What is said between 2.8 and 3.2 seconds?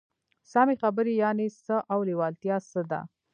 ده؟